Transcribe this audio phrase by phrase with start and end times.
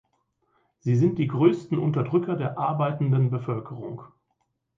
[0.79, 4.01] Sie sind die größten Unterdrücker der arbeitenden Bevölkerung.